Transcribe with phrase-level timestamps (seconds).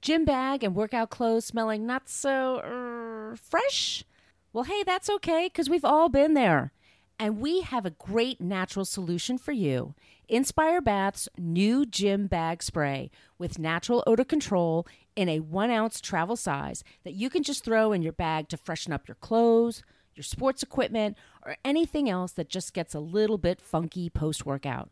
[0.00, 4.04] Gym bag and workout clothes smelling not so uh, fresh?
[4.52, 6.72] Well, hey, that's okay because we've all been there.
[7.18, 9.94] And we have a great natural solution for you
[10.26, 14.86] Inspire Bath's new gym bag spray with natural odor control
[15.16, 18.56] in a one ounce travel size that you can just throw in your bag to
[18.56, 19.82] freshen up your clothes,
[20.14, 24.88] your sports equipment, or anything else that just gets a little bit funky post workout.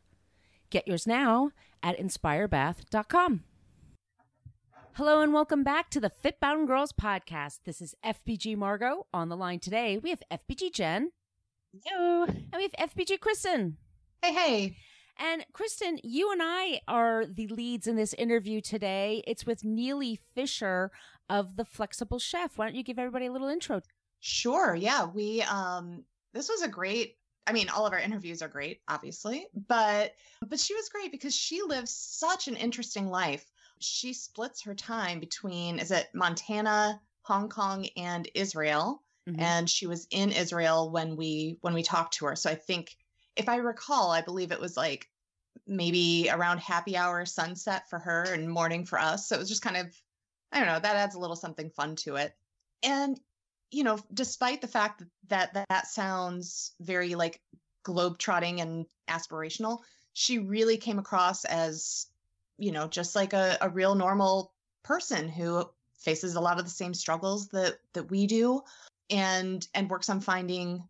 [0.68, 3.44] Get yours now at inspirebath.com.
[4.98, 7.60] Hello and welcome back to the Fit Bottomed Girls podcast.
[7.64, 9.06] This is FBG Margot.
[9.14, 11.12] On the line today, we have FBG Jen.
[11.84, 12.24] Hello.
[12.24, 13.76] And we have FBG Kristen.
[14.22, 14.76] Hey, hey.
[15.16, 19.22] And Kristen, you and I are the leads in this interview today.
[19.24, 20.90] It's with Nealy Fischer
[21.30, 22.58] of The Flexible Chef.
[22.58, 23.82] Why don't you give everybody a little intro?
[24.18, 24.74] Sure.
[24.74, 25.04] Yeah.
[25.04, 26.02] We, um,
[26.34, 30.58] this was a great, I mean, all of our interviews are great, obviously, but, but
[30.58, 33.46] she was great because she lives such an interesting life
[33.80, 39.02] she splits her time between is it Montana, Hong Kong, and Israel.
[39.28, 39.40] Mm-hmm.
[39.40, 42.36] And she was in Israel when we when we talked to her.
[42.36, 42.96] So I think
[43.36, 45.08] if I recall, I believe it was like
[45.66, 49.28] maybe around happy hour sunset for her and morning for us.
[49.28, 49.94] So it was just kind of
[50.50, 52.34] I don't know, that adds a little something fun to it.
[52.82, 53.20] And
[53.70, 57.42] you know, despite the fact that that, that sounds very like
[57.84, 59.80] globetrotting and aspirational,
[60.14, 62.06] she really came across as
[62.58, 64.52] you know, just like a, a real normal
[64.82, 65.68] person who
[65.98, 68.62] faces a lot of the same struggles that that we do
[69.10, 70.82] and and works on finding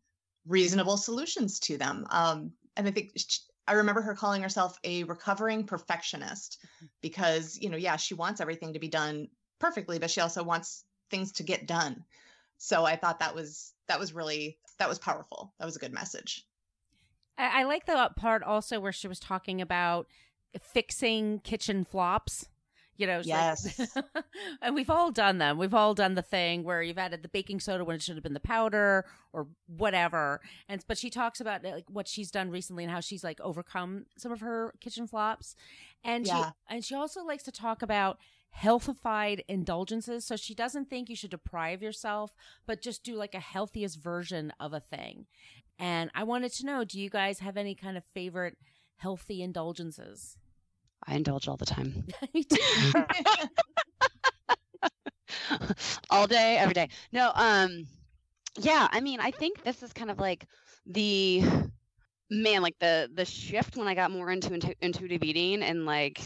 [0.46, 2.06] reasonable solutions to them.
[2.10, 6.86] Um, and I think she, I remember her calling herself a recovering perfectionist mm-hmm.
[7.02, 9.28] because, you know, yeah, she wants everything to be done
[9.58, 12.04] perfectly, but she also wants things to get done.
[12.56, 15.52] So I thought that was that was really that was powerful.
[15.58, 16.46] That was a good message.
[17.36, 20.08] I, I like the part also where she was talking about
[20.60, 22.48] fixing kitchen flops.
[22.96, 23.78] You know, yes.
[23.78, 24.04] Like,
[24.62, 25.56] and we've all done them.
[25.56, 28.24] We've all done the thing where you've added the baking soda when it should have
[28.24, 30.40] been the powder or whatever.
[30.68, 34.06] And but she talks about like what she's done recently and how she's like overcome
[34.16, 35.54] some of her kitchen flops.
[36.02, 36.46] And yeah.
[36.46, 38.18] she and she also likes to talk about
[38.50, 40.24] healthified indulgences.
[40.24, 42.34] So she doesn't think you should deprive yourself,
[42.66, 45.26] but just do like a healthiest version of a thing.
[45.78, 48.56] And I wanted to know, do you guys have any kind of favorite
[48.98, 50.36] healthy indulgences?
[51.06, 52.06] I indulge all the time.
[56.10, 56.88] all day, every day.
[57.12, 57.86] No, um,
[58.58, 60.46] yeah, I mean, I think this is kind of like
[60.86, 61.42] the
[62.30, 66.20] man like the the shift when i got more into, into intuitive eating and like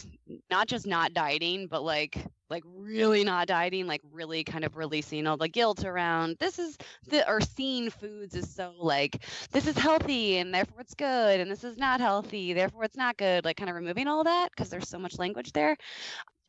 [0.51, 5.25] not just not dieting but like like really not dieting like really kind of releasing
[5.25, 6.77] all the guilt around this is
[7.07, 11.49] the or seeing foods is so like this is healthy and therefore it's good and
[11.49, 14.69] this is not healthy therefore it's not good like kind of removing all that because
[14.69, 15.75] there's so much language there.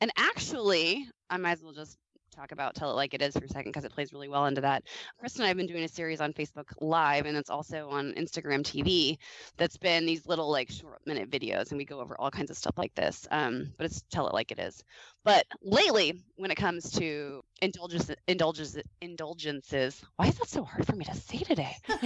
[0.03, 1.97] And actually i might as well just
[2.35, 4.47] talk about Tell It Like It Is for a second because it plays really well
[4.47, 4.85] into that.
[5.19, 8.13] Kristen and I have been doing a series on Facebook Live and it's also on
[8.15, 9.19] Instagram TV
[9.57, 12.57] that's been these little like short minute videos and we go over all kinds of
[12.57, 13.27] stuff like this.
[13.31, 14.83] Um, but it's Tell It Like It Is.
[15.25, 20.97] But lately, when it comes to indulgences, indulgences, indulgences, why is that so hard for
[20.97, 21.77] me to say today?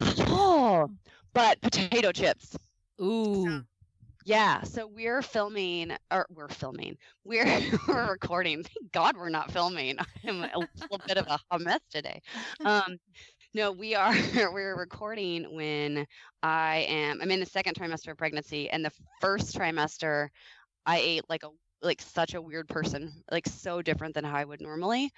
[0.28, 0.88] oh,
[1.32, 2.56] but potato chips.
[3.00, 3.64] Ooh.
[4.26, 7.44] Yeah, so we're filming, or we're filming, we're
[7.88, 8.64] we're recording.
[8.64, 9.98] Thank God we're not filming.
[10.26, 12.20] I'm a little bit of a mess today.
[12.64, 12.96] Um,
[13.54, 14.14] no, we are
[14.52, 16.06] we're recording when
[16.42, 17.22] I am.
[17.22, 20.30] I'm in the second trimester of pregnancy, and the first trimester,
[20.86, 21.50] I ate like a
[21.82, 25.12] like such a weird person, like so different than how I would normally.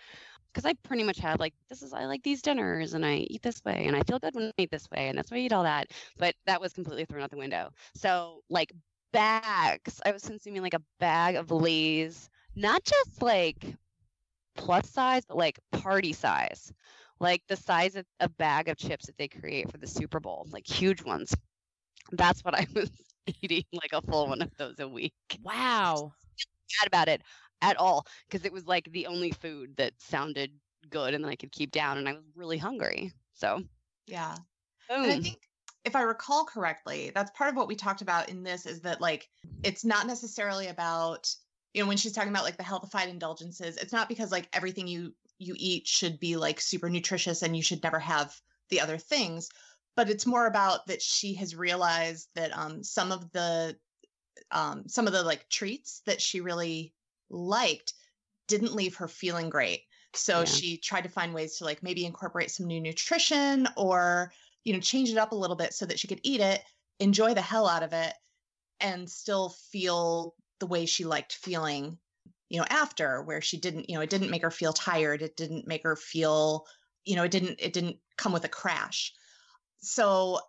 [0.52, 3.42] Because I pretty much had like this is I like these dinners and I eat
[3.42, 5.40] this way and I feel good when I eat this way and that's why I
[5.40, 5.90] eat all that.
[6.16, 7.70] But that was completely thrown out the window.
[7.94, 8.72] So like
[9.12, 10.00] bags.
[10.04, 13.76] I was consuming like a bag of Lay's, not just like
[14.56, 16.72] plus size, but like party size.
[17.20, 20.46] Like the size of a bag of chips that they create for the Super Bowl,
[20.50, 21.34] like huge ones.
[22.12, 22.90] That's what I was
[23.42, 25.14] eating, like a full one of those a week.
[25.42, 26.12] Wow.
[26.80, 27.22] Bad about it
[27.60, 30.52] at all because it was like the only food that sounded
[30.90, 33.12] good and that I could keep down, and I was really hungry.
[33.34, 33.62] So,
[34.06, 34.36] yeah.
[34.88, 35.04] Boom.
[35.04, 35.47] And I think
[35.88, 39.00] if I recall correctly, that's part of what we talked about in this is that
[39.00, 39.28] like
[39.62, 41.34] it's not necessarily about
[41.72, 44.86] you know when she's talking about like the healthified indulgences it's not because like everything
[44.86, 48.34] you you eat should be like super nutritious and you should never have
[48.70, 49.48] the other things
[49.96, 53.76] but it's more about that she has realized that um some of the
[54.50, 56.92] um some of the like treats that she really
[57.30, 57.94] liked
[58.46, 59.82] didn't leave her feeling great
[60.14, 60.44] so Yeah.
[60.46, 64.32] she tried to find ways to like maybe incorporate some new nutrition or
[64.68, 66.62] you know change it up a little bit so that she could eat it
[67.00, 68.14] enjoy the hell out of it
[68.80, 71.98] and still feel the way she liked feeling
[72.50, 75.36] you know after where she didn't you know it didn't make her feel tired it
[75.36, 76.66] didn't make her feel
[77.04, 79.14] you know it didn't it didn't come with a crash
[79.80, 80.40] so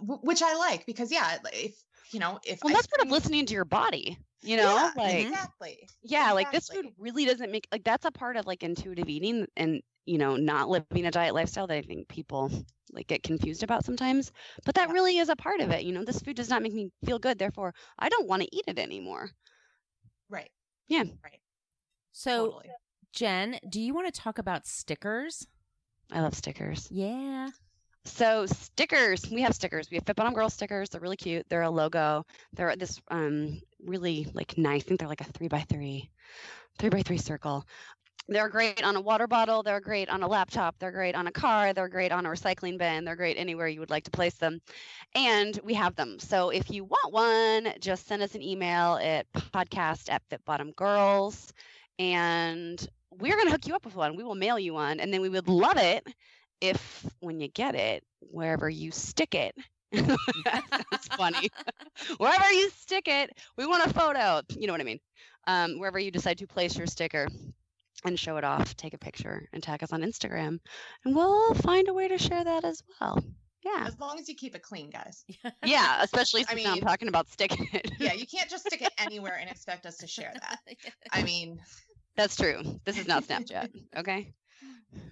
[0.00, 3.10] w- which i like because yeah if you know if Well, ice that's part of
[3.10, 4.18] listening to your body.
[4.42, 8.10] You know, Yeah, like exactly yeah, like this food really doesn't make like that's a
[8.10, 11.82] part of like intuitive eating and you know not living a diet lifestyle that I
[11.82, 12.50] think people
[12.92, 14.32] like get confused about sometimes.
[14.64, 14.92] But that Yeah.
[14.92, 15.84] really is a part of it.
[15.84, 18.56] You know, this food does not make me feel good, therefore I don't want to
[18.56, 19.30] eat it anymore.
[20.28, 20.50] right
[20.88, 21.04] Yeah.
[21.22, 21.40] right
[22.12, 22.70] So, totally
[23.12, 25.46] Jen, do you want to talk about stickers?
[26.10, 26.90] I love stickers.
[26.90, 27.50] Yeah.
[28.04, 29.90] So stickers, we have stickers.
[29.90, 30.90] We have Fit Bottomed Girl stickers.
[30.90, 31.46] They're really cute.
[31.48, 32.24] They're a logo.
[32.52, 34.82] They're this um really like nice.
[34.82, 36.10] I think they're like a three by three,
[36.78, 37.64] three by three circle.
[38.28, 39.62] They're great on a water bottle.
[39.62, 40.76] They're great on a laptop.
[40.78, 41.72] They're great on a car.
[41.72, 43.04] They're great on a recycling bin.
[43.04, 44.60] They're great anywhere you would like to place them.
[45.14, 46.18] And we have them.
[46.18, 50.76] So if you want one, just send us an email at podcast at Fit Bottomed
[50.76, 51.52] Girls,
[51.98, 54.16] and we're gonna hook you up with one.
[54.16, 56.06] We will mail you one, and then we would love it
[56.60, 59.54] if when you get it, wherever you stick it,
[59.92, 61.50] that's funny.
[62.18, 64.40] wherever you stick it, we want a photo.
[64.56, 65.00] You know what I mean?
[65.48, 67.26] Um, wherever you decide to place your sticker
[68.04, 70.58] and show it off, take a picture and tag us on Instagram,
[71.04, 73.22] and we'll find a way to share that as well.
[73.64, 75.24] Yeah, as long as you keep it clean guys
[75.64, 76.02] yeah.
[76.02, 77.92] Especially I since now I'm talking about sticking it.
[78.00, 80.58] yeah you can't just stick it anywhere and expect us to share that
[81.12, 81.60] i mean
[82.16, 82.60] That's true.
[82.84, 83.70] This is not Snapchat.
[83.96, 84.34] Okay.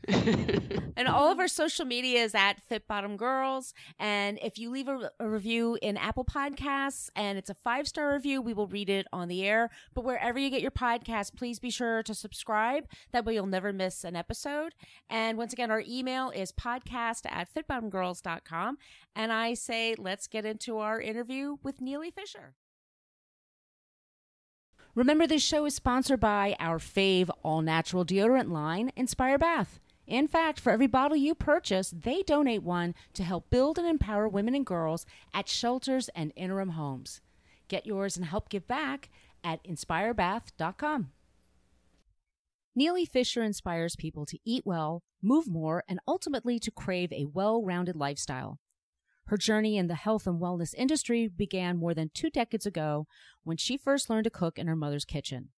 [1.01, 3.73] And all of our social media is at Fit Bottomed Girls.
[3.99, 8.13] And if you leave a, a review in Apple Podcasts and it's a five star
[8.13, 9.71] review, we will read it on the air.
[9.95, 12.87] But wherever you get your podcast, please be sure to subscribe.
[13.13, 14.75] That way you'll never miss an episode.
[15.09, 18.77] And once again, our email is podcast at fitbottomedgirls.com.
[19.17, 22.57] And I say, let's get into our interview with Nealy Fischer.
[24.95, 29.79] Remember, this show is sponsored by our fave all natural deodorant line, Inspire Bath.
[30.07, 34.29] In fact, for every bottle you purchase, they donate one to help build and empower
[34.29, 37.21] women and girls at shelters and interim homes.
[37.69, 39.09] Get yours and help give back
[39.45, 41.13] at inspirebath.com.
[42.79, 47.63] Nealy Fischer inspires people to eat well, move more, and ultimately to crave a well
[47.63, 48.59] rounded lifestyle.
[49.27, 53.07] Her journey in the health and wellness industry began more than two decades ago
[53.45, 55.51] when she first learned to cook in her mother's kitchen.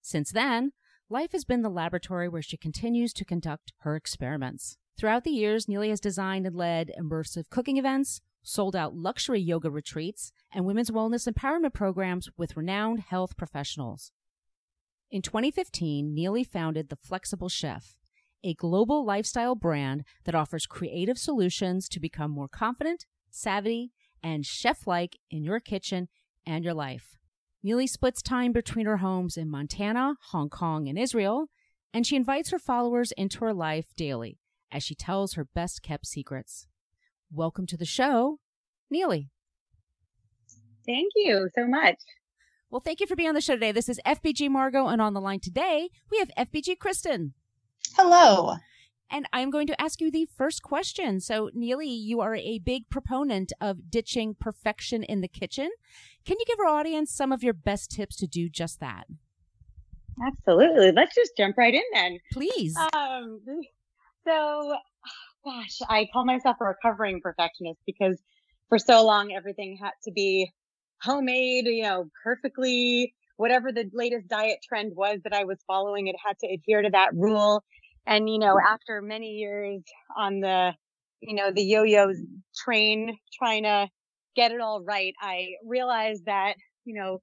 [0.00, 0.72] Since then,
[1.10, 4.78] life has been the laboratory where she continues to conduct her experiments.
[4.98, 9.70] Throughout the years, Nealy has designed and led immersive cooking events, sold out luxury yoga
[9.70, 14.10] retreats, and women's wellness empowerment programs with renowned health professionals.
[15.10, 17.94] In 2015, Nealy founded The Flexible Chef,
[18.44, 23.92] a global lifestyle brand that offers creative solutions to become more confident, savvy,
[24.22, 26.08] and chef like in your kitchen
[26.46, 27.16] and your life.
[27.64, 31.46] Nealy splits time between her homes in Montana, Hong Kong, and Israel,
[31.92, 34.38] and she invites her followers into her life daily
[34.70, 36.68] as she tells her best kept secrets.
[37.32, 38.38] Welcome to the show,
[38.92, 39.28] Nealy.
[40.86, 41.96] Thank you so much.
[42.70, 43.72] Well, thank you for being on the show today.
[43.72, 47.34] This is FBG Margot, and on the line today, we have FBG Kristen.
[47.96, 48.56] Hello
[49.10, 51.20] And I'm going to ask you the first question.
[51.20, 55.70] So, Nealy, you are a big proponent of ditching perfection in the kitchen.
[56.24, 59.06] Can you give our audience some of your best tips to do just that?
[60.26, 60.92] Absolutely.
[60.92, 62.18] Let's just jump right in then.
[62.32, 62.76] Please.
[62.76, 63.40] Um,
[64.26, 64.76] so,
[65.44, 68.20] gosh, I call myself a recovering perfectionist because
[68.68, 70.52] for so long everything had to be
[71.00, 76.16] homemade, you know, perfectly, whatever the latest diet trend was that I was following, it
[76.22, 77.64] had to adhere to that rule.
[78.04, 79.80] And, you know, after many years
[80.16, 80.72] on the,
[81.20, 82.12] you know, the yo-yo
[82.64, 83.88] train trying to
[84.34, 86.54] get it all right, I realized that,
[86.84, 87.20] you know,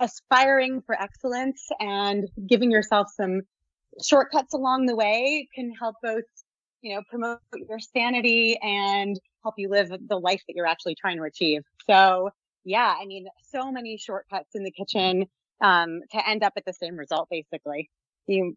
[0.00, 3.42] aspiring for excellence and giving yourself some
[4.04, 6.24] shortcuts along the way can help both,
[6.80, 11.18] you know, promote your sanity and help you live the life that you're actually trying
[11.18, 11.62] to achieve.
[11.88, 12.30] So
[12.64, 15.26] yeah, I mean, so many shortcuts in the kitchen,
[15.64, 17.90] um, to end up at the same result, basically.
[18.26, 18.56] You,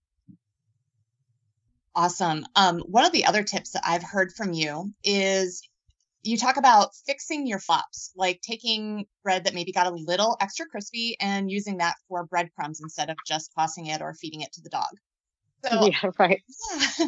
[1.96, 2.46] Awesome.
[2.56, 5.68] Um, one of the other tips that I've heard from you is
[6.22, 10.68] you talk about fixing your flops, like taking bread that maybe got a little extra
[10.68, 14.62] crispy and using that for breadcrumbs instead of just tossing it or feeding it to
[14.62, 14.90] the dog.
[15.66, 16.44] So, yeah, right.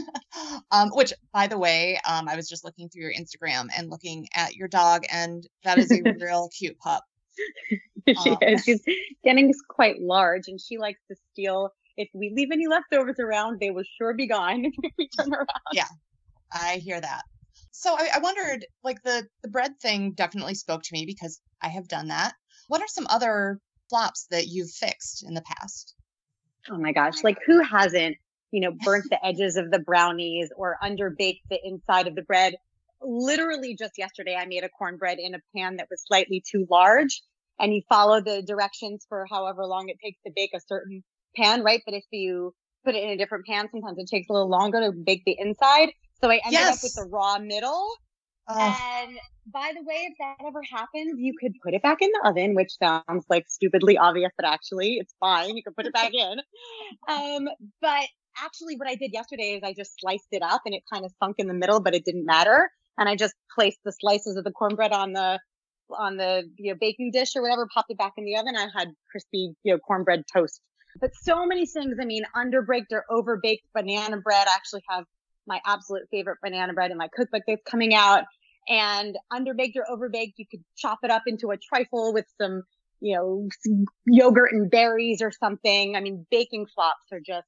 [0.71, 4.27] um, which, by the way, um, I was just looking through your Instagram and looking
[4.33, 7.03] at your dog, and that is a real cute pup.
[8.07, 8.63] she um, is.
[8.63, 8.83] She's
[9.23, 11.71] getting quite large, and she likes to steal.
[11.97, 15.47] If we leave any leftovers around, they will sure be gone if we turn around.
[15.73, 15.87] Yeah,
[16.51, 17.23] I hear that.
[17.71, 21.69] So I, I wondered, like the the bread thing definitely spoke to me because I
[21.69, 22.33] have done that.
[22.67, 25.95] What are some other flops that you've fixed in the past?
[26.69, 28.17] Oh my gosh, like who hasn't,
[28.51, 32.55] you know, burnt the edges of the brownies or underbaked the inside of the bread?
[33.01, 37.21] Literally just yesterday, I made a cornbread in a pan that was slightly too large
[37.59, 41.03] and you follow the directions for however long it takes to bake a certain
[41.35, 41.81] pan, right?
[41.85, 42.53] But if you
[42.85, 45.35] put it in a different pan, sometimes it takes a little longer to bake the
[45.37, 45.89] inside.
[46.23, 46.77] So I ended yes.
[46.77, 47.89] up with the raw middle.
[48.49, 52.29] And by the way, if that ever happens, you could put it back in the
[52.29, 55.55] oven, which sounds like stupidly obvious, but actually it's fine.
[55.55, 56.37] You can put it back in.
[57.07, 57.47] Um,
[57.81, 58.07] but
[58.43, 61.11] actually what I did yesterday is I just sliced it up and it kind of
[61.21, 62.71] sunk in the middle, but it didn't matter.
[62.99, 65.39] And I just placed the slices of the cornbread on the
[65.97, 68.55] on the you know, baking dish or whatever, popped it back in the oven.
[68.55, 70.61] I had crispy, you know, cornbread toast.
[70.99, 71.97] But so many things.
[71.99, 74.47] I mean, underbaked or overbaked banana bread.
[74.47, 75.05] I actually have
[75.47, 78.25] my absolute favorite banana bread in my cookbook that's coming out.
[78.67, 82.63] And underbaked or overbaked, you could chop it up into a trifle with some,
[82.99, 83.49] you know,
[84.05, 85.95] yogurt and berries or something.
[85.95, 87.47] I mean, baking flops are just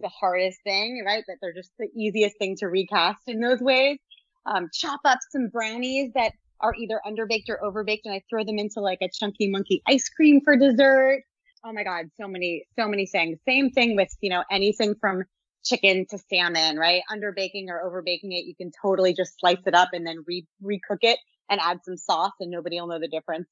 [0.00, 1.22] the hardest thing, right?
[1.28, 3.98] That they're just the easiest thing to recast in those ways.
[4.46, 8.58] Um, chop up some brownies that are either underbaked or overbaked and I throw them
[8.58, 11.22] into like a chunky monkey ice cream for dessert.
[11.64, 13.38] Oh my God, so many, so many things.
[13.46, 15.24] Same thing with, you know, anything from
[15.64, 17.02] chicken to salmon, right?
[17.10, 20.98] Underbaking or overbaking it, you can totally just slice it up and then re recook
[21.02, 21.18] it
[21.50, 23.48] and add some sauce and nobody will know the difference.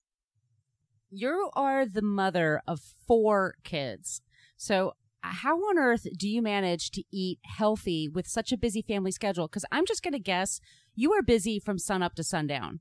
[1.11, 4.21] You are the mother of four kids.
[4.57, 9.11] So how on earth do you manage to eat healthy with such a busy family
[9.11, 9.49] schedule?
[9.49, 10.61] Because I'm just going to guess
[10.95, 12.81] you are busy from sun up to sundown.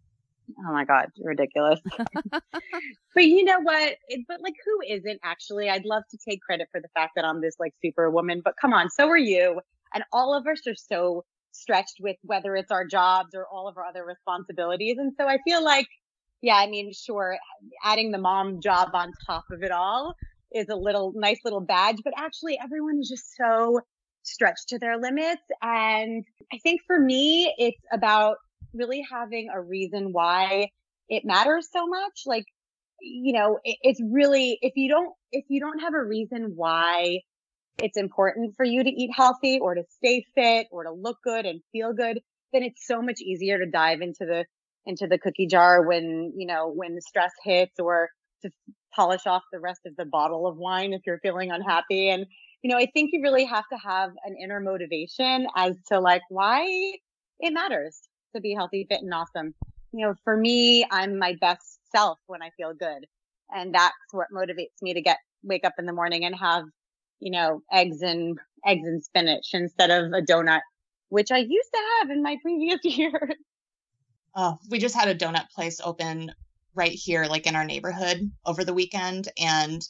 [0.60, 1.79] Oh my God, ridiculous.
[2.32, 3.96] but you know what?
[4.08, 5.70] It, but like, who isn't actually?
[5.70, 8.55] I'd love to take credit for the fact that I'm this like super woman, but
[8.60, 9.62] come on, so are you.
[9.93, 13.77] And all of us are so stretched with whether it's our jobs or all of
[13.77, 14.98] our other responsibilities.
[14.98, 15.88] And so I feel like,
[16.41, 17.38] yeah, I mean, sure,
[17.84, 20.15] adding the mom job on top of it all
[20.53, 23.79] is a little nice little badge, but actually everyone is just so
[24.24, 25.44] stretched to their limits.
[25.62, 28.38] And I think for me, it's about
[28.74, 30.70] really having a reason why
[31.10, 32.24] it matters so much.
[32.25, 32.46] Like,
[33.01, 37.20] you know, it, it's really, if you don't, if you don't have a reason why
[37.82, 41.46] it's important for you to eat healthy or to stay fit or to look good
[41.46, 42.20] and feel good,
[42.53, 44.46] then it's so much easier to dive into the,
[44.86, 48.10] into the cookie jar when, you know, when the stress hits or
[48.42, 48.50] to
[48.96, 52.10] polish off the rest of the bottle of wine if you're feeling unhappy.
[52.10, 52.25] And,
[52.63, 56.22] you know, I think you really have to have an inner motivation as to like
[56.29, 56.93] why
[57.39, 58.00] it matters
[58.34, 59.53] to be healthy, fit, and awesome.
[59.91, 63.05] You know, for me, I'm my best self when I feel good.
[63.53, 66.63] And that's what motivates me to get, wake up in the morning and have,
[67.20, 70.62] you know, eggs and eggs and spinach instead of a donut,
[71.10, 73.36] which I used to have in my previous years.
[74.36, 76.32] Oh, we just had a donut place open
[76.74, 79.27] right here, like in our neighborhood over the weekend.
[79.38, 79.86] And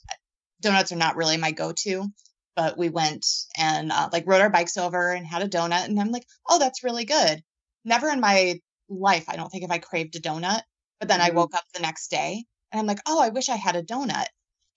[0.60, 2.12] donuts are not really my go to,
[2.56, 3.26] but we went
[3.58, 5.86] and uh, like rode our bikes over and had a donut.
[5.86, 7.44] And I'm like, oh, that's really good
[7.86, 10.62] never in my life, I don't think if I craved a donut,
[11.00, 11.32] but then mm-hmm.
[11.32, 13.84] I woke up the next day and I'm like, oh, I wish I had a
[13.84, 14.26] donut.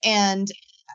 [0.03, 0.47] And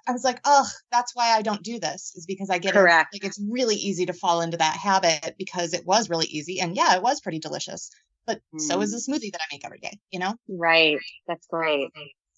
[0.07, 3.15] I was like, oh, that's why I don't do this is because I get correct.
[3.15, 6.61] It, like it's really easy to fall into that habit because it was really easy.
[6.61, 7.91] And yeah, it was pretty delicious.
[8.27, 8.61] But mm.
[8.61, 9.13] so is mm-hmm.
[9.13, 10.35] the smoothie that I make every day, you know?
[10.49, 10.99] Right.
[11.27, 11.91] That's great.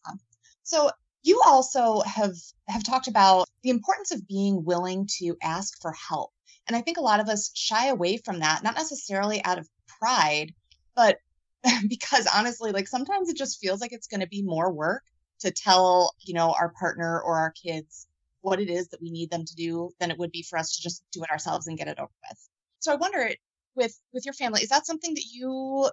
[0.09, 0.19] Um,
[0.63, 0.91] so
[1.25, 2.35] you also have
[2.69, 6.31] have talked about the importance of being willing to ask for help
[6.67, 9.69] and I think a lot of us shy away from that, not necessarily out of
[10.01, 10.55] pride,
[10.97, 11.19] but
[11.89, 15.03] because honestly, like sometimes it just feels like it's going to be more work
[15.41, 18.07] to tell, you know, our partner or our kids
[18.41, 20.77] what it is that we need them to do than it would be for us
[20.77, 22.49] to just do it ourselves and get it over with.
[22.81, 23.31] So I wonder
[23.75, 25.89] with with your family, is that something that you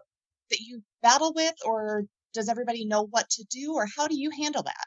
[0.50, 4.32] that you battle with or does everybody know what to do or how do you
[4.32, 4.86] handle that?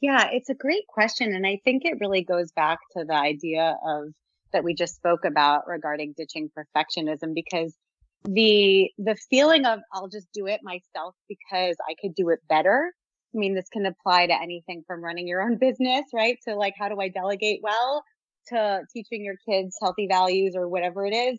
[0.00, 3.76] Yeah, it's a great question and I think it really goes back to the idea
[3.86, 4.08] of
[4.52, 7.74] that we just spoke about regarding ditching perfectionism because
[8.24, 12.92] the the feeling of I'll just do it myself because I could do it better.
[13.34, 16.36] I mean, this can apply to anything from running your own business, right?
[16.48, 18.02] To like, how do I delegate well?
[18.48, 21.38] To teaching your kids healthy values or whatever it is,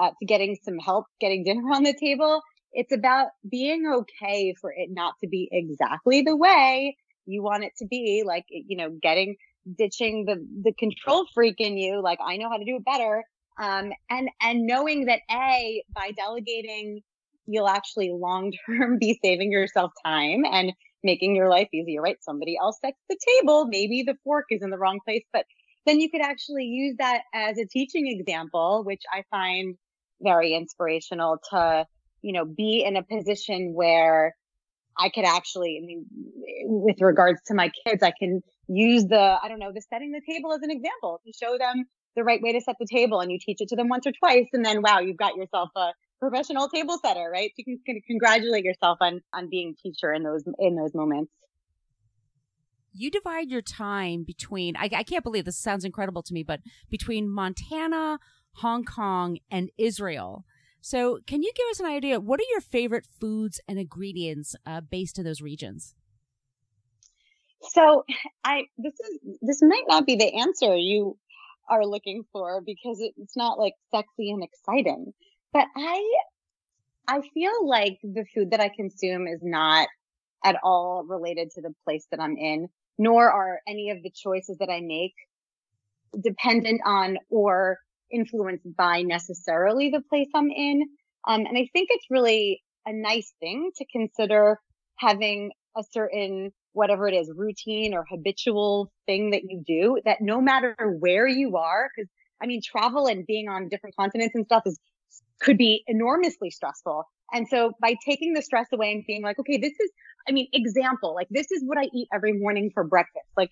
[0.00, 2.42] uh, to getting some help, getting dinner on the table.
[2.72, 7.72] it's about being okay for it not to be exactly the way you want it
[7.78, 8.22] to be.
[8.26, 9.36] Like, you know, getting,
[9.76, 12.02] ditching the, the control freak in you.
[12.02, 13.24] Like, I know how to do it better.
[13.58, 17.02] Um, and, and knowing that A, by delegating,
[17.46, 22.16] you'll actually long term be saving yourself time and making your life easier, right?
[22.22, 23.66] Somebody else sets the table.
[23.66, 25.46] Maybe the fork is in the wrong place, but
[25.86, 29.76] then you could actually use that as a teaching example, which I find
[30.20, 31.86] very inspirational to,
[32.22, 34.34] you know, be in a position where
[34.98, 36.06] I could actually, I mean,
[36.64, 40.22] with regards to my kids, I can use the, I don't know, the setting the
[40.28, 41.84] table as an example to show them
[42.16, 44.12] the right way to set the table and you teach it to them once or
[44.12, 44.46] twice.
[44.52, 47.50] And then, wow, you've got yourself a professional table setter, right?
[47.56, 51.30] So you can congratulate yourself on, on being teacher in those, in those moments
[52.98, 56.60] you divide your time between I, I, can't believe this sounds incredible to me but
[56.88, 58.18] between montana
[58.54, 60.46] hong kong and israel
[60.86, 64.80] so can you give us an idea what are your favorite foods and ingredients uh,
[64.80, 65.96] based in those regions?
[67.60, 68.04] So
[68.44, 71.18] i this is this might not be the answer you
[71.68, 75.12] are looking for because it's not like sexy and exciting.
[75.52, 76.00] But i
[77.08, 79.88] i feel like the food that i consume is not
[80.44, 84.58] at all related to the place that I'm in nor are any of the choices
[84.58, 85.14] that I make
[86.22, 87.78] dependent on or
[88.10, 90.82] influenced by necessarily the place I'm in.
[91.26, 94.60] Um, and I think it's really a nice thing to consider
[94.98, 100.42] having a certain whatever it is, routine or habitual thing that you do that no
[100.42, 102.08] matter where you are, because
[102.42, 104.78] I mean, travel and being on different continents and stuff is
[105.40, 107.04] could be enormously stressful.
[107.32, 109.90] And so by taking the stress away and being like, okay, this is,
[110.28, 113.26] I mean, example, like this is what I eat every morning for breakfast.
[113.36, 113.50] Like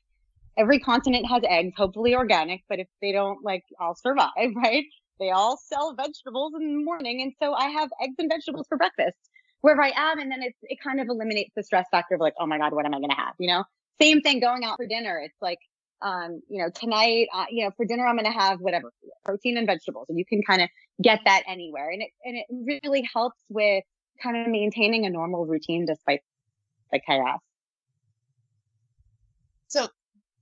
[0.56, 4.84] every continent has eggs, hopefully organic, but if they don't, like, I'll survive, right?
[5.20, 7.22] They all sell vegetables in the morning.
[7.22, 9.16] And so I have eggs and vegetables for breakfast
[9.60, 10.18] wherever I am.
[10.18, 12.72] And then it's, it kind of eliminates the stress factor of like, oh my God,
[12.72, 13.34] what am I going to have?
[13.38, 13.64] You know,
[14.00, 15.20] same thing going out for dinner.
[15.24, 15.58] It's like,
[16.02, 18.92] um, you know, tonight, uh, you know, for dinner, I'm going to have whatever
[19.24, 20.68] protein and vegetables and you can kind of
[21.02, 21.90] get that anywhere.
[21.90, 22.46] And it, and it
[22.84, 23.84] really helps with
[24.22, 26.20] kind of maintaining a normal routine despite
[26.92, 27.40] the chaos.
[29.68, 29.88] So,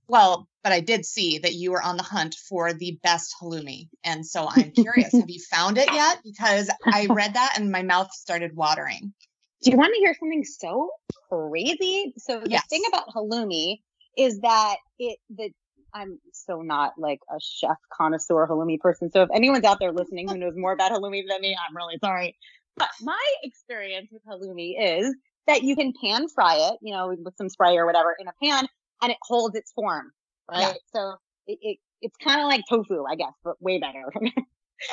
[0.07, 3.89] well, but I did see that you were on the hunt for the best halloumi.
[4.03, 6.19] And so I'm curious, have you found it yet?
[6.23, 9.13] Because I read that and my mouth started watering.
[9.61, 10.89] Do you want to hear something so
[11.29, 12.13] crazy?
[12.17, 12.65] So the yes.
[12.67, 13.79] thing about halloumi
[14.17, 15.51] is that it the
[15.93, 19.11] I'm so not like a chef connoisseur halloumi person.
[19.11, 21.97] So if anyone's out there listening who knows more about halloumi than me, I'm really
[22.03, 22.35] sorry.
[22.75, 25.15] But my experience with halloumi is
[25.47, 28.33] that you can pan fry it, you know, with some spray or whatever in a
[28.43, 28.67] pan
[29.03, 30.11] and it holds its form,
[30.49, 30.61] right?
[30.61, 30.73] Yeah.
[30.93, 34.11] So it, it it's kind of like tofu, I guess, but way better.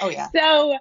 [0.02, 0.28] oh yeah.
[0.36, 0.76] So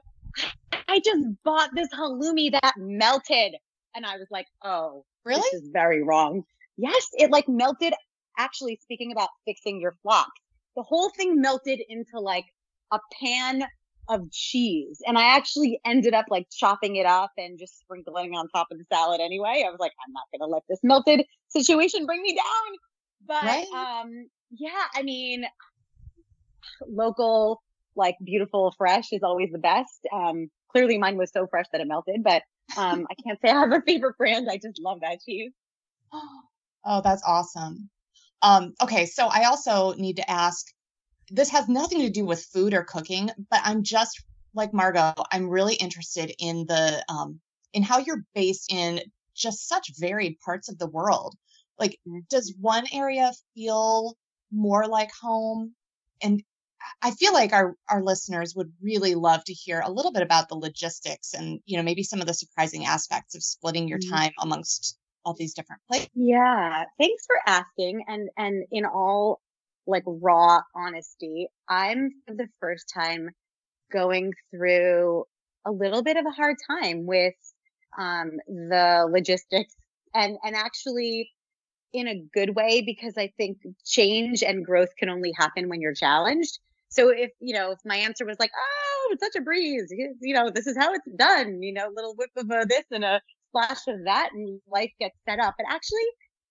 [0.87, 3.55] I just bought this halloumi that melted
[3.95, 5.41] and I was like, oh, really?
[5.51, 6.43] This is very wrong.
[6.77, 7.93] Yes, it like melted
[8.37, 10.29] actually speaking about fixing your flock,
[10.75, 12.45] the whole thing melted into like
[12.91, 13.63] a pan
[14.07, 15.01] of cheese.
[15.05, 18.79] And I actually ended up like chopping it up and just sprinkling on top of
[18.79, 19.63] the salad anyway.
[19.65, 22.77] I was like, I'm not going to let this melted situation bring me down.
[23.27, 23.67] But, right?
[23.73, 25.45] um, yeah, I mean,
[26.87, 27.61] local,
[27.95, 30.07] like beautiful, fresh is always the best.
[30.11, 32.43] Um, clearly mine was so fresh that it melted, but,
[32.77, 34.47] um, I can't say I have a favorite brand.
[34.49, 35.51] I just love that cheese.
[36.85, 37.89] Oh, that's awesome.
[38.41, 40.65] Um, okay, so I also need to ask
[41.29, 45.49] this has nothing to do with food or cooking, but I'm just like Margot, I'm
[45.49, 47.39] really interested in the um,
[47.73, 49.01] in how you're based in
[49.35, 51.35] just such varied parts of the world.
[51.79, 52.27] Like, mm.
[52.29, 54.15] does one area feel
[54.51, 55.73] more like home?
[56.21, 56.43] And
[57.01, 60.49] I feel like our our listeners would really love to hear a little bit about
[60.49, 64.15] the logistics and you know maybe some of the surprising aspects of splitting your mm-hmm.
[64.15, 66.09] time amongst all these different places.
[66.15, 66.85] Yeah.
[66.97, 68.03] Thanks for asking.
[68.07, 69.41] And, and in all
[69.85, 73.29] like raw honesty, I'm for the first time
[73.91, 75.25] going through
[75.65, 77.33] a little bit of a hard time with,
[77.97, 79.75] um, the logistics
[80.13, 81.29] and, and actually
[81.93, 85.93] in a good way because I think change and growth can only happen when you're
[85.93, 86.59] challenged.
[86.89, 90.33] So if, you know, if my answer was like, oh, it's such a breeze, you
[90.33, 93.21] know, this is how it's done, you know, little whip of a this and a
[93.49, 95.55] splash of that and life gets set up.
[95.57, 96.07] But actually,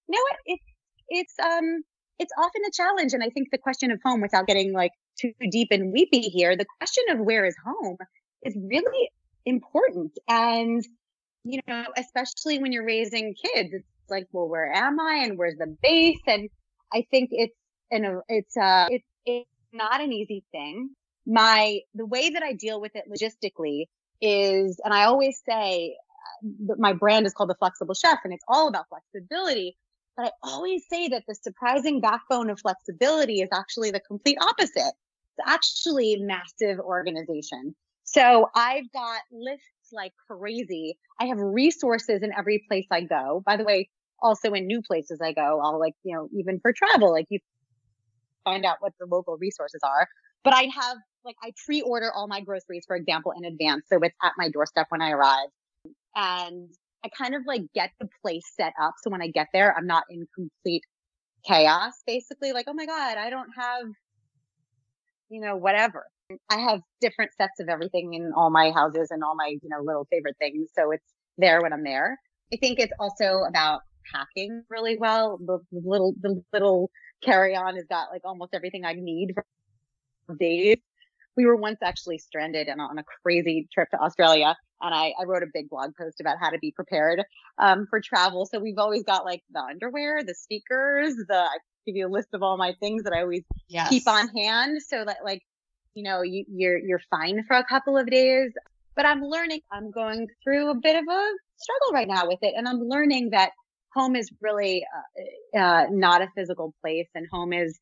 [0.09, 0.38] you know what?
[0.46, 0.64] It's,
[1.09, 1.83] it's, um,
[2.18, 3.14] it's often a challenge.
[3.14, 6.57] And I think the question of home without getting like too deep and weepy here,
[6.57, 7.96] the question of where is home
[8.42, 9.11] is really
[9.44, 10.12] important.
[10.29, 10.87] And,
[11.44, 15.57] you know, especially when you're raising kids, it's like, well, where am I and where's
[15.57, 16.21] the base?
[16.27, 16.49] And
[16.92, 17.55] I think it's,
[17.90, 20.90] an, it's, uh, it's, it's not an easy thing.
[21.27, 23.85] My, the way that I deal with it logistically
[24.21, 25.97] is, and I always say,
[26.66, 29.77] that my brand is called the flexible chef and it's all about flexibility.
[30.16, 34.92] But I always say that the surprising backbone of flexibility is actually the complete opposite.
[35.37, 37.75] It's actually massive organization.
[38.05, 40.99] So I've got lists like crazy.
[41.21, 43.42] I have resources in every place I go.
[43.44, 43.90] By the way,
[44.21, 47.39] also in new places I go, I'll like, you know, even for travel, like you
[48.45, 50.09] find out what the local resources are.
[50.45, 53.85] But I have like, I pre-order all my groceries, for example, in advance.
[53.93, 55.49] So it's at my doorstep when I arrive.
[56.15, 56.69] And
[57.05, 58.95] I kind of like get the place set up.
[59.03, 60.83] So when I get there, I'm not in complete
[61.47, 63.85] chaos, basically like, oh my God, I don't have,
[65.29, 66.07] you know, whatever.
[66.51, 69.81] I have different sets of everything in all my houses and all my, you know,
[69.83, 70.71] little favorite things.
[70.77, 72.19] So it's there when I'm there.
[72.53, 73.81] I think it's also about
[74.12, 75.38] packing really well.
[75.38, 76.90] The, the little, the little
[77.23, 80.79] carry on has got like almost everything I need for days.
[81.37, 84.57] We were once actually stranded and on a crazy trip to Australia.
[84.81, 87.23] And I, I wrote a big blog post about how to be prepared,
[87.59, 88.47] um, for travel.
[88.47, 92.29] So we've always got like the underwear, the speakers, the, I give you a list
[92.33, 93.88] of all my things that I always yes.
[93.88, 94.83] keep on hand.
[94.83, 95.42] So that like,
[95.94, 98.53] you know, you, you're, you're fine for a couple of days,
[98.94, 102.55] but I'm learning, I'm going through a bit of a struggle right now with it.
[102.57, 103.51] And I'm learning that
[103.99, 104.85] home is really
[105.55, 107.79] uh, uh, not a physical place and home is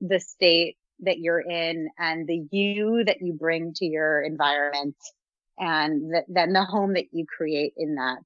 [0.00, 4.96] the state that you're in and the you that you bring to your environment
[5.58, 8.18] and then the home that you create in that.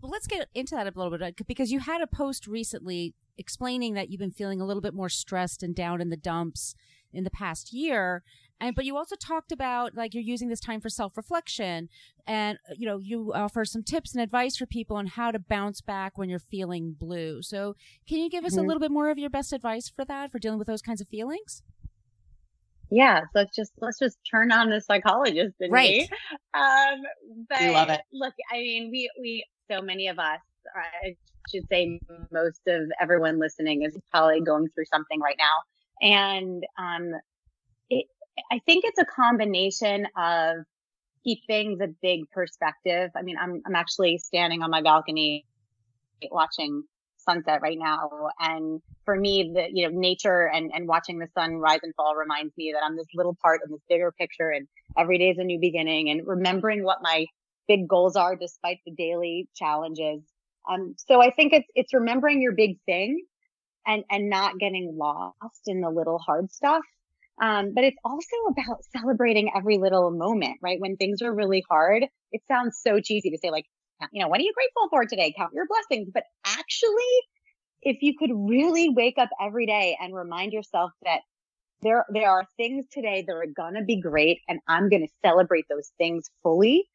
[0.00, 3.94] Well, let's get into that a little bit because you had a post recently explaining
[3.94, 6.74] that you've been feeling a little bit more stressed and down in the dumps
[7.12, 8.22] in the past year
[8.60, 11.88] and but you also talked about like you're using this time for self-reflection
[12.26, 15.38] and uh, you know you offer some tips and advice for people on how to
[15.38, 17.42] bounce back when you're feeling blue.
[17.42, 17.74] So
[18.08, 18.64] can you give us mm-hmm.
[18.64, 21.00] a little bit more of your best advice for that for dealing with those kinds
[21.00, 21.62] of feelings?
[22.90, 25.88] Yeah so let's just let's just turn on the psychologist in right.
[25.88, 26.08] Me.
[26.54, 27.00] um
[27.48, 28.02] but we love it.
[28.12, 30.40] look i mean we we so many of us
[30.76, 31.16] i
[31.50, 32.00] should say
[32.32, 35.56] most of everyone listening is probably going through something right now.
[36.00, 37.20] And um it,
[38.50, 40.56] I think it's a combination of
[41.22, 43.10] keeping the big perspective.
[43.16, 45.46] I mean, I'm, I'm actually standing on my balcony
[46.30, 46.82] watching
[47.16, 48.28] sunset right now.
[48.38, 52.14] And for me, the, you know, nature and, and watching the sun rise and fall
[52.14, 54.66] reminds me that I'm this little part of this bigger picture and
[54.98, 57.26] every day is a new beginning and remembering what my
[57.66, 60.22] big goals are despite the daily challenges.
[60.70, 63.24] Um, so I think it's, it's remembering your big thing
[63.86, 66.82] and, and not getting lost in the little hard stuff
[67.40, 70.80] um, but it's also about celebrating every little moment, right?
[70.80, 73.66] When things are really hard, it sounds so cheesy to say like,
[74.12, 75.34] you know, what are you grateful for today?
[75.36, 76.10] Count your blessings.
[76.12, 77.02] But actually,
[77.82, 81.20] if you could really wake up every day and remind yourself that
[81.82, 85.12] there, there are things today that are going to be great and I'm going to
[85.24, 86.88] celebrate those things fully.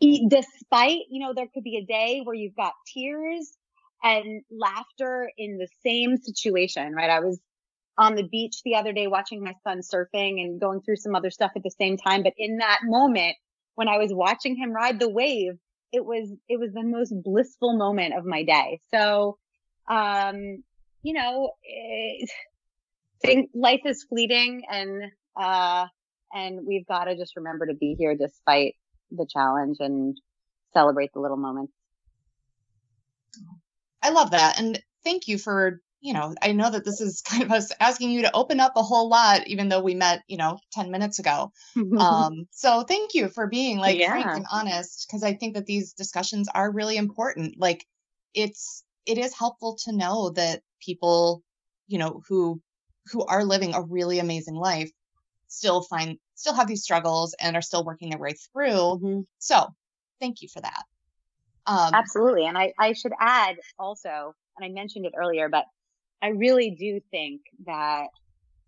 [0.00, 3.52] Despite, you know, there could be a day where you've got tears
[4.02, 7.10] and laughter in the same situation, right?
[7.10, 7.40] I was
[7.98, 11.30] on the beach the other day watching my son surfing and going through some other
[11.30, 12.22] stuff at the same time.
[12.22, 13.36] But in that moment,
[13.74, 15.54] when I was watching him ride the wave,
[15.92, 18.80] it was, it was the most blissful moment of my day.
[18.90, 19.36] So,
[19.88, 20.62] um,
[21.02, 22.30] you know, it,
[23.22, 25.04] think life is fleeting and,
[25.40, 25.86] uh,
[26.32, 28.74] and we've got to just remember to be here despite
[29.10, 30.16] the challenge and
[30.72, 31.72] celebrate the little moments.
[34.02, 34.58] I love that.
[34.58, 38.10] And thank you for you know, I know that this is kind of us asking
[38.10, 41.18] you to open up a whole lot, even though we met, you know, 10 minutes
[41.18, 41.52] ago.
[41.98, 44.10] um, so thank you for being like yeah.
[44.10, 47.58] frank and honest, because I think that these discussions are really important.
[47.58, 47.86] Like
[48.34, 51.42] it's, it is helpful to know that people,
[51.86, 52.60] you know, who,
[53.10, 54.90] who are living a really amazing life
[55.48, 58.72] still find, still have these struggles and are still working their way through.
[58.72, 59.20] Mm-hmm.
[59.38, 59.66] So
[60.20, 60.82] thank you for that.
[61.66, 62.46] Um, Absolutely.
[62.46, 65.64] And I, I should add also, and I mentioned it earlier, but
[66.22, 68.06] I really do think that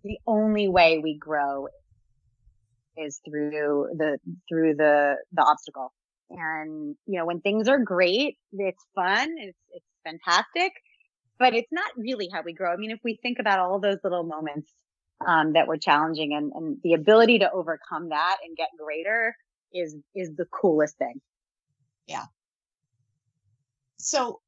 [0.03, 1.69] the only way we grow
[2.97, 5.93] is through the, through the, the obstacle.
[6.31, 9.35] And, you know, when things are great, it's fun.
[9.39, 10.73] It's, it's fantastic,
[11.39, 12.73] but it's not really how we grow.
[12.73, 14.71] I mean, if we think about all those little moments,
[15.25, 19.35] um, that were challenging and, and the ability to overcome that and get greater
[19.73, 21.21] is, is the coolest thing.
[22.07, 22.25] Yeah.
[23.99, 24.41] So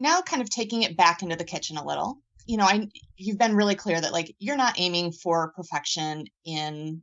[0.00, 3.38] now kind of taking it back into the kitchen a little you know, I you've
[3.38, 7.02] been really clear that like you're not aiming for perfection in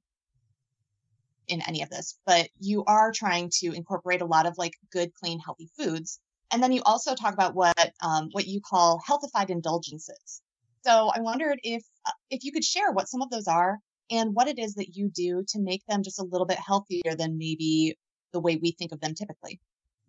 [1.48, 5.14] in any of this, but you are trying to incorporate a lot of like good,
[5.14, 6.20] clean, healthy foods.
[6.52, 10.42] And then you also talk about what um, what you call healthified indulgences.
[10.84, 13.80] So I wondered if uh, if you could share what some of those are
[14.12, 17.16] and what it is that you do to make them just a little bit healthier
[17.18, 17.98] than maybe
[18.34, 19.60] the way we think of them typically.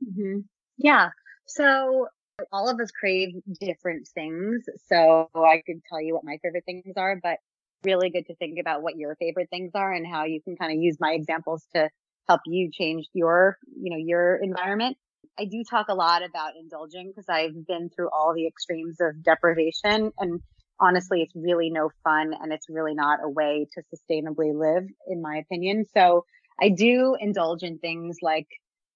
[0.04, 0.40] Mm-hmm.
[0.78, 1.10] Yeah.
[1.46, 2.08] So
[2.52, 4.64] all of us crave different things.
[4.86, 7.38] So I could tell you what my favorite things are, but
[7.84, 10.72] really good to think about what your favorite things are and how you can kind
[10.72, 11.88] of use my examples to
[12.28, 14.96] help you change your, you know, your environment.
[15.38, 19.22] I do talk a lot about indulging because I've been through all the extremes of
[19.22, 20.40] deprivation and
[20.78, 25.22] honestly, it's really no fun and it's really not a way to sustainably live, in
[25.22, 25.84] my opinion.
[25.94, 26.24] So
[26.60, 28.46] I do indulge in things like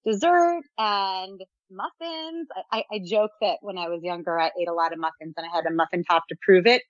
[0.04, 2.48] dessert and muffins.
[2.72, 5.46] I, I, joke that when I was younger, I ate a lot of muffins and
[5.46, 6.82] I had a muffin top to prove it.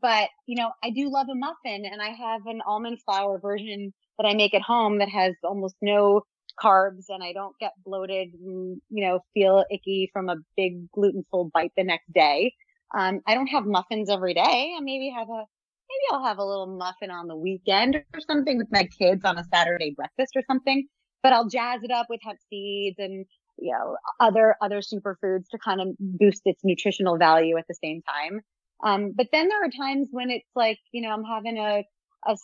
[0.00, 3.92] But, you know, I do love a muffin and I have an almond flour version
[4.18, 6.22] that I make at home that has almost no
[6.62, 11.50] carbs and I don't get bloated and, you know, feel icky from a big glutenful
[11.52, 12.54] bite the next day.
[12.96, 14.74] Um, I don't have muffins every day.
[14.76, 15.44] I maybe have a,
[15.88, 19.38] maybe I'll have a little muffin on the weekend or something with my kids on
[19.38, 20.86] a Saturday breakfast or something,
[21.22, 23.26] but I'll jazz it up with hemp seeds and,
[23.60, 28.02] you know, other, other superfoods to kind of boost its nutritional value at the same
[28.02, 28.40] time.
[28.82, 31.84] Um, but then there are times when it's like, you know, I'm having a,
[32.26, 32.36] a,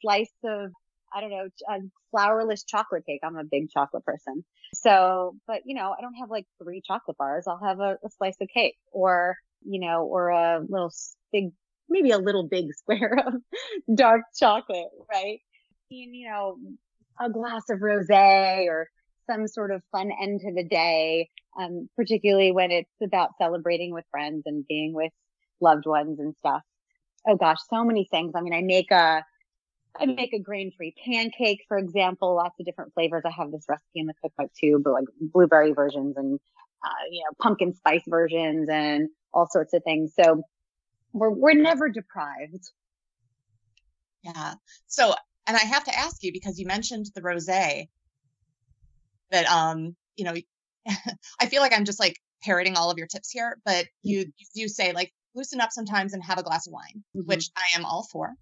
[0.00, 0.72] slice of,
[1.14, 1.78] I don't know, a
[2.14, 3.20] flourless chocolate cake.
[3.22, 4.44] I'm a big chocolate person.
[4.74, 7.44] So, but you know, I don't have like three chocolate bars.
[7.46, 10.92] I'll have a, a slice of cake or, you know, or a little
[11.32, 11.50] big,
[11.88, 13.34] maybe a little big square of
[13.94, 15.38] dark chocolate, right?
[15.90, 16.58] And, you know,
[17.20, 18.88] a glass of rosé or
[19.28, 24.04] some sort of fun end to the day, um, particularly when it's about celebrating with
[24.10, 25.12] friends and being with
[25.60, 26.62] loved ones and stuff.
[27.26, 28.32] Oh gosh, so many things.
[28.36, 29.24] I mean, I make a,
[29.98, 33.22] I make a grain-free pancake, for example, lots of different flavors.
[33.24, 36.38] I have this recipe in the cookbook too, but like blueberry versions and,
[36.84, 40.12] uh, you know, pumpkin spice versions and all sorts of things.
[40.14, 40.42] So
[41.12, 42.70] we're, we're never deprived.
[44.22, 44.54] Yeah.
[44.86, 45.14] So,
[45.46, 47.88] and I have to ask you because you mentioned the rosé
[49.30, 50.34] that, um, you know,
[51.40, 54.68] I feel like I'm just like parroting all of your tips here, but you, you
[54.68, 57.26] say like loosen up sometimes and have a glass of wine, mm-hmm.
[57.26, 58.34] which I am all for.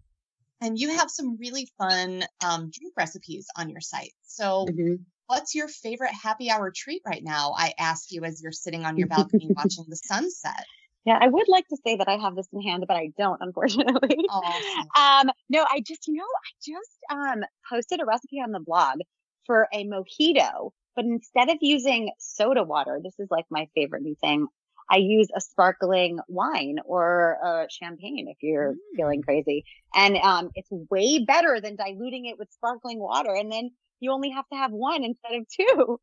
[0.60, 4.12] And you have some really fun um, drink recipes on your site.
[4.22, 4.94] So, mm-hmm.
[5.26, 7.54] what's your favorite happy hour treat right now?
[7.56, 10.64] I ask you as you're sitting on your balcony watching the sunset.
[11.04, 13.36] Yeah, I would like to say that I have this in hand, but I don't,
[13.40, 14.16] unfortunately.
[14.30, 15.28] Awesome.
[15.28, 19.00] um, no, I just, you know, I just um, posted a recipe on the blog
[19.46, 24.14] for a mojito, but instead of using soda water, this is like my favorite new
[24.20, 24.46] thing.
[24.90, 28.76] I use a sparkling wine or a champagne if you're mm.
[28.96, 29.64] feeling crazy.
[29.94, 33.34] And um, it's way better than diluting it with sparkling water.
[33.34, 36.00] And then you only have to have one instead of two.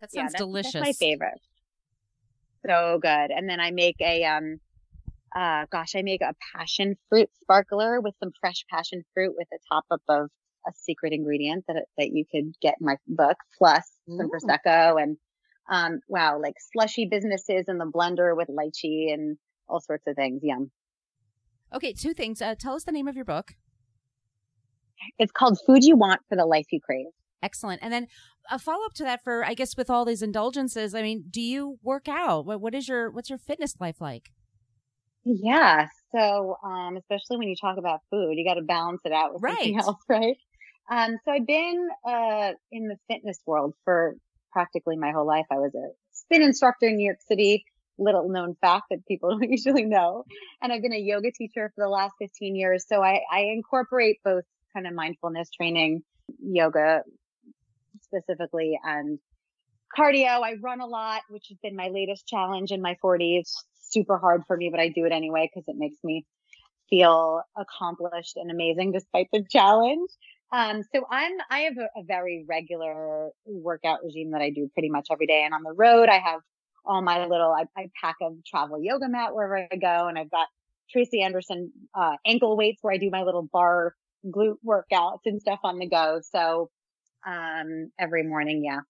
[0.00, 0.72] That sounds yeah, that's, delicious.
[0.72, 1.40] That's my favorite.
[2.66, 3.30] So good.
[3.30, 4.60] And then I make a, um,
[5.34, 9.58] uh, gosh, I make a passion fruit sparkler with some fresh passion fruit with a
[9.72, 10.30] top up of
[10.66, 14.30] a secret ingredient that, that you could get in my book, plus some Ooh.
[14.30, 15.16] Prosecco and
[15.70, 20.40] um, wow, like slushy businesses in the blender with lychee and all sorts of things.
[20.42, 20.70] Yum.
[21.72, 22.42] Okay, two things.
[22.42, 23.54] Uh, tell us the name of your book.
[25.18, 27.06] It's called Food You Want for the Life You Crave.
[27.42, 27.80] Excellent.
[27.82, 28.08] And then
[28.50, 30.94] a follow up to that for, I guess, with all these indulgences.
[30.94, 32.44] I mean, do you work out?
[32.44, 34.30] What, what is your, what's your fitness life like?
[35.24, 35.86] Yeah.
[36.14, 39.42] So, um, especially when you talk about food, you got to balance it out with
[39.42, 39.56] right.
[39.56, 40.36] something else, right?
[40.90, 44.16] Um, so I've been, uh, in the fitness world for
[44.52, 45.46] practically my whole life.
[45.50, 47.64] I was a spin instructor in New York City,
[47.98, 50.24] little known fact that people don't usually know.
[50.60, 52.84] And I've been a yoga teacher for the last 15 years.
[52.88, 56.02] So I, I incorporate both kind of mindfulness training,
[56.42, 57.02] yoga
[58.02, 59.18] specifically, and
[59.96, 60.42] cardio.
[60.42, 63.52] I run a lot, which has been my latest challenge in my 40s.
[63.80, 66.24] Super hard for me, but I do it anyway because it makes me
[66.88, 70.10] feel accomplished and amazing despite the challenge.
[70.52, 74.90] Um, so I'm, I have a, a, very regular workout regime that I do pretty
[74.90, 75.44] much every day.
[75.44, 76.40] And on the road, I have
[76.84, 80.08] all my little, I, I pack a travel yoga mat wherever I go.
[80.08, 80.48] And I've got
[80.90, 83.94] Tracy Anderson, uh, ankle weights where I do my little barre
[84.26, 86.20] glute workouts and stuff on the go.
[86.32, 86.70] So,
[87.24, 88.64] um, every morning.
[88.64, 88.80] Yeah.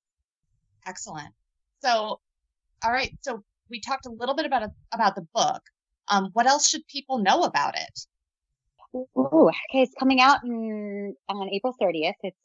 [0.86, 1.34] Excellent.
[1.82, 2.20] So,
[2.82, 3.14] all right.
[3.20, 5.62] So we talked a little bit about, about the book.
[6.08, 8.00] Um, what else should people know about it?
[8.94, 12.14] Ooh, okay, it's coming out in, on April 30th.
[12.22, 12.37] It's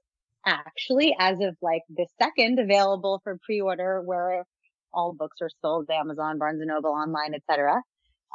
[0.46, 4.46] actually, as of like the second, available for pre-order where
[4.94, 7.82] all books are sold, Amazon, Barnes and Noble, online, etc.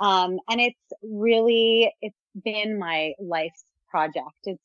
[0.01, 4.35] Um, and it's really, it's been my life's project.
[4.45, 4.61] It's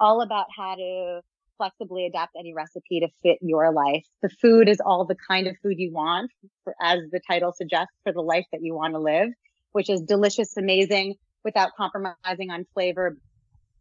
[0.00, 1.20] all about how to
[1.56, 4.04] flexibly adapt any recipe to fit your life.
[4.22, 6.30] The food is all the kind of food you want,
[6.64, 9.30] for, as the title suggests, for the life that you want to live,
[9.72, 13.16] which is delicious, amazing, without compromising on flavor,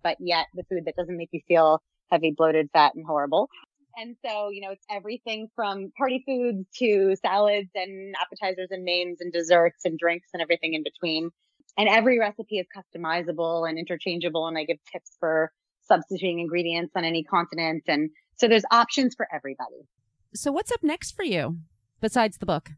[0.04, 3.50] but yet the food that doesn't make you feel heavy, bloated, fat, and horrible.
[3.98, 9.22] And so, you know, it's everything from party foods to salads and appetizers and mains
[9.22, 11.32] and desserts and drinks and everything in between.
[11.78, 14.48] And every recipe is customizable and interchangeable.
[14.48, 17.84] And I give tips for substituting ingredients on any continent.
[17.88, 19.88] And so there's options for everybody.
[20.36, 21.58] So what's up next for you
[22.00, 22.70] besides the book?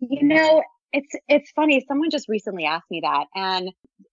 [0.00, 1.84] You know, it's it's funny.
[1.86, 3.70] Someone just recently asked me that, and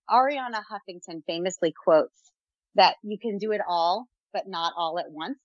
[0.09, 2.31] Arianna Huffington famously quotes
[2.75, 5.39] that you can do it all, but not all at once.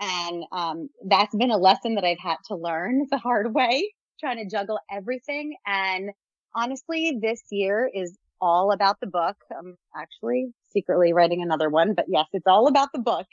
[0.00, 4.38] And um, that's been a lesson that I've had to learn the hard way, trying
[4.38, 5.56] to juggle everything.
[5.66, 6.10] And
[6.54, 9.36] honestly, this year is all about the book.
[9.56, 13.26] I'm actually secretly writing another one, but yes, it's all about the book.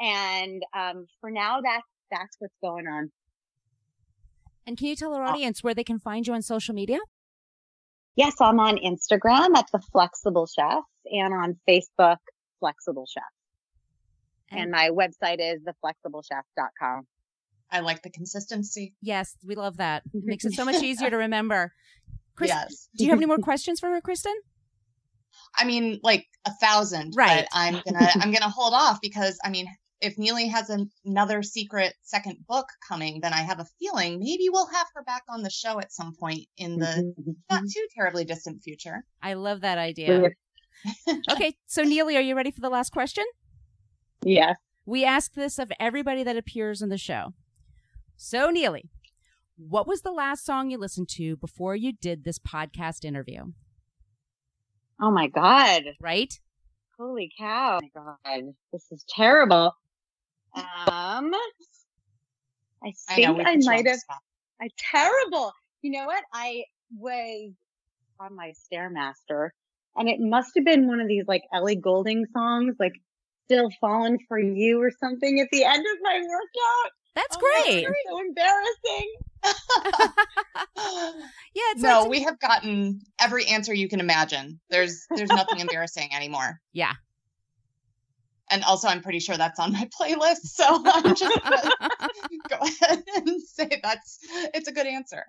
[0.00, 3.10] And um, for now, that's that's what's going on.
[4.66, 6.98] And can you tell our uh, audience where they can find you on social media?
[8.16, 12.18] Yes, I'm on Instagram at the Flexible Chef and on Facebook,
[12.58, 13.22] Flexible Chef.
[14.50, 17.06] And, and my website is theflexiblechef.com.
[17.70, 18.94] I like the consistency.
[19.00, 20.02] Yes, we love that.
[20.12, 21.72] It makes it so much easier to remember.
[22.34, 22.88] Chris, yes.
[22.96, 24.34] do you have any more questions for her, Kristen?
[25.56, 27.14] I mean, like a thousand.
[27.16, 27.46] Right.
[27.52, 29.66] I'm gonna I'm gonna hold off because I mean,
[30.00, 34.48] if Nealy has an, another secret second book coming, then I have a feeling maybe
[34.50, 37.32] we'll have her back on the show at some point in the mm-hmm.
[37.50, 39.04] not too terribly distant future.
[39.22, 40.30] I love that idea.
[41.30, 43.24] okay, so Nealy, are you ready for the last question?
[44.24, 44.56] Yes.
[44.86, 47.34] We ask this of everybody that appears in the show.
[48.16, 48.84] So, Nealy,
[49.56, 53.52] what was the last song you listened to before you did this podcast interview?
[55.00, 55.82] Oh my God.
[56.00, 56.32] Right?
[56.98, 57.78] Holy cow.
[57.82, 58.54] Oh my God.
[58.72, 59.74] This is terrible.
[60.54, 61.32] Um,
[62.82, 63.98] I think I, I might have.
[64.60, 65.52] I terrible.
[65.82, 66.22] You know what?
[66.32, 66.64] I
[66.96, 67.52] was
[68.18, 69.50] on my stairmaster,
[69.96, 72.94] and it must have been one of these like Ellie Goulding songs, like
[73.46, 76.92] "Still Falling for You" or something at the end of my workout.
[77.14, 77.86] That's oh great.
[77.86, 79.14] God, so embarrassing.
[81.54, 82.06] yeah, it's no.
[82.06, 84.60] we have gotten every answer you can imagine.
[84.70, 86.60] There's there's nothing embarrassing anymore.
[86.72, 86.92] Yeah,
[88.50, 90.46] and also, I'm pretty sure that's on my playlist.
[90.46, 91.70] So I'm just gonna
[92.48, 94.18] go ahead and say that's
[94.54, 95.24] it's a good answer.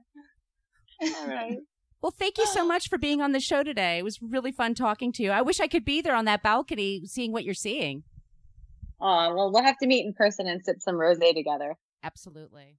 [1.02, 1.58] All right.
[2.02, 4.00] Well, thank you so much for being on the show today.
[4.00, 5.30] It was really fun talking to you.
[5.30, 8.02] I wish I could be there on that balcony seeing what you're seeing.
[9.00, 11.76] Oh, well, we'll have to meet in person and sip some rosé together.
[12.04, 12.78] Absolutely.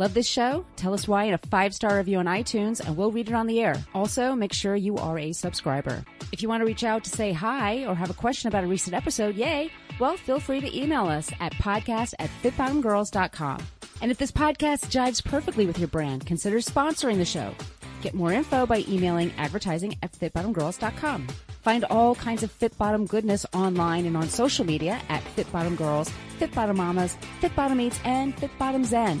[0.00, 0.64] Love this show?
[0.76, 3.46] Tell us why in a five star review on iTunes and we'll read it on
[3.46, 3.74] the air.
[3.92, 6.02] Also, make sure you are a subscriber.
[6.32, 8.66] If you want to reach out to say hi or have a question about a
[8.66, 13.62] recent episode, yay, well, feel free to email us at podcast at fitbottomedgirls.com.
[14.00, 17.54] And if this podcast jives perfectly with your brand, consider sponsoring the show.
[18.00, 21.28] Get more info by emailing advertising at fitbottomedgirls.com.
[21.60, 25.76] Find all kinds of Fit Bottomed goodness online and on social media at Fit Bottomed
[25.76, 26.08] Girls,
[26.38, 29.20] Fit Bottomed Mamas, Fit Bottomed Eats, and Fit Bottomed Zen.